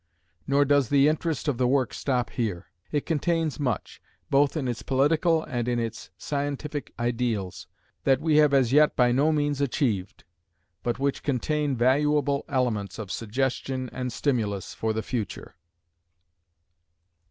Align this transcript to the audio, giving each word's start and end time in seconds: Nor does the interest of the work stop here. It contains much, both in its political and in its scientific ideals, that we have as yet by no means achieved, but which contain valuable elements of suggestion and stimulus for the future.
Nor 0.47 0.65
does 0.65 0.89
the 0.89 1.07
interest 1.07 1.47
of 1.47 1.59
the 1.59 1.67
work 1.67 1.93
stop 1.93 2.31
here. 2.31 2.71
It 2.91 3.05
contains 3.05 3.59
much, 3.59 4.01
both 4.31 4.57
in 4.57 4.67
its 4.67 4.81
political 4.81 5.43
and 5.43 5.67
in 5.67 5.77
its 5.77 6.09
scientific 6.17 6.91
ideals, 6.97 7.67
that 8.03 8.19
we 8.19 8.37
have 8.37 8.51
as 8.51 8.73
yet 8.73 8.95
by 8.95 9.11
no 9.11 9.31
means 9.31 9.61
achieved, 9.61 10.23
but 10.81 10.97
which 10.97 11.21
contain 11.21 11.75
valuable 11.75 12.45
elements 12.49 12.97
of 12.97 13.11
suggestion 13.11 13.91
and 13.93 14.11
stimulus 14.11 14.73
for 14.73 14.91
the 14.91 15.03
future. 15.03 15.53